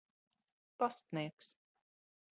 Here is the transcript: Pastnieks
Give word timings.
Pastnieks 0.79 1.55